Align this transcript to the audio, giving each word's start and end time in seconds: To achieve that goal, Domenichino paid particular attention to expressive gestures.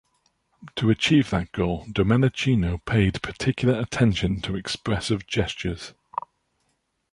To 0.77 0.89
achieve 0.89 1.29
that 1.29 1.51
goal, 1.51 1.85
Domenichino 1.87 2.79
paid 2.87 3.21
particular 3.21 3.79
attention 3.79 4.41
to 4.41 4.55
expressive 4.55 5.27
gestures. 5.27 5.93